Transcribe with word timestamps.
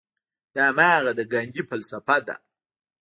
دا 0.53 0.63
هماغه 0.71 1.11
د 1.17 1.21
ګاندي 1.31 1.61
فلسفه 1.69 2.17
ده. 2.27 2.35